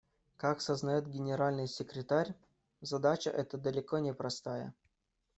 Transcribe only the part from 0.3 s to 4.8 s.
Как сознает Генеральный секретарь, задача эта далеко не простая.